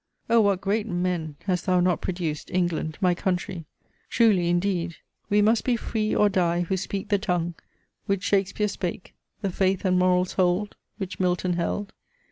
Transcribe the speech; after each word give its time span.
O 0.31 0.41
what 0.41 0.61
great 0.61 0.87
men 0.87 1.35
hast 1.45 1.67
thou 1.67 1.79
not 1.79 2.01
produced, 2.01 2.49
England, 2.49 2.97
my 3.01 3.13
country! 3.13 3.65
Truly 4.09 4.49
indeed 4.49 4.95
We 5.29 5.43
must 5.43 5.63
be 5.63 5.75
free 5.75 6.15
or 6.15 6.27
die, 6.27 6.61
who 6.61 6.75
speak 6.75 7.09
the 7.09 7.19
tongue, 7.19 7.53
Which 8.07 8.23
Shakespeare 8.23 8.67
spake; 8.67 9.13
the 9.43 9.51
faith 9.51 9.85
and 9.85 9.99
morals 9.99 10.31
hold, 10.33 10.75
Which 10.97 11.19
Milton 11.19 11.53
held. 11.53 11.93